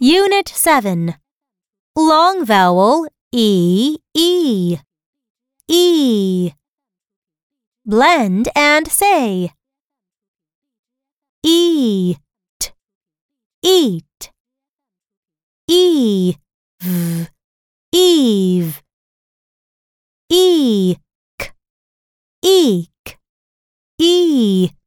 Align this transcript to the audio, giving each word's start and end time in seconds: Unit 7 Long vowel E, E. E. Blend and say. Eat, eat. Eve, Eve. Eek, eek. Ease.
Unit 0.00 0.48
7 0.48 1.14
Long 1.96 2.44
vowel 2.44 3.08
E, 3.32 3.98
E. 4.14 4.78
E. 5.68 6.52
Blend 7.84 8.48
and 8.56 8.88
say. 8.88 9.52
Eat, 11.42 12.18
eat. 13.62 14.32
Eve, 15.70 16.38
Eve. 17.92 18.82
Eek, 20.30 21.00
eek. 22.42 23.17
Ease. 24.38 24.77